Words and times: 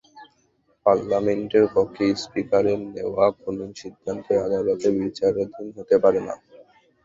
পার্লামেন্টের 0.85 1.65
কক্ষে 1.73 2.05
স্পিকারের 2.21 2.79
নেওয়া 2.93 3.25
কোনো 3.39 3.63
সিদ্ধান্তই 3.81 4.37
আদালতের 4.45 4.93
বিচারাধীন 5.01 5.67
হতে 5.77 5.95
পারে 6.03 6.19
না। 6.27 6.35